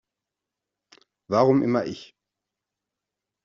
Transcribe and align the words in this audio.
Warum 1.27 1.61
immer 1.61 1.83
ich? 1.85 2.15